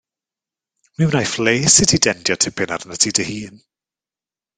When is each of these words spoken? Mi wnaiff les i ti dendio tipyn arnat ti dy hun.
Mi 1.01 1.05
wnaiff 1.09 1.33
les 1.47 1.75
i 1.85 1.87
ti 1.91 1.99
dendio 2.05 2.37
tipyn 2.45 2.73
arnat 2.75 3.01
ti 3.05 3.09
dy 3.17 3.25
hun. 3.29 3.55